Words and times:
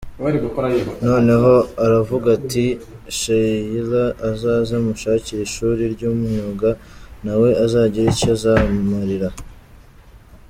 Noneho 1.07 1.55
aravuga 1.85 2.27
ati: 2.37 2.65
Sheila 3.19 4.03
azaze 4.29 4.73
mushakire 4.85 5.41
ishuri 5.43 5.81
ry’imyuga, 5.93 6.69
na 7.25 7.33
we 7.41 7.49
azagire 7.65 8.07
icyo 8.13 8.29
azimarira. 8.35 9.29